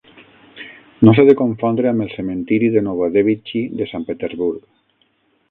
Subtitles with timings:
[1.07, 4.67] No s'ha de confondre amb el cementiri de Novodévitxi de Sant Petersburg.